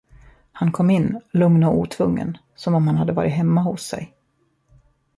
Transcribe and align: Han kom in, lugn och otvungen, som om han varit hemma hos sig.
Han 0.51 0.71
kom 0.71 0.89
in, 0.89 1.21
lugn 1.31 1.63
och 1.63 1.77
otvungen, 1.77 2.37
som 2.55 2.75
om 2.75 2.87
han 2.87 3.15
varit 3.15 3.31
hemma 3.33 3.61
hos 3.61 3.81
sig. 3.81 4.13